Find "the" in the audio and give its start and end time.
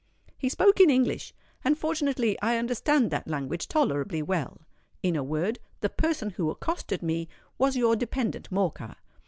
5.81-5.89